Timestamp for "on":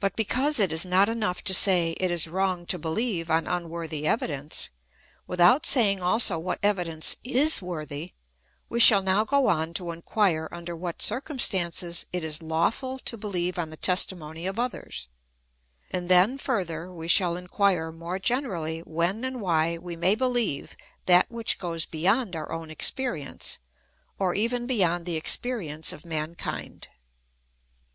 3.30-3.46, 9.46-9.72, 13.58-13.70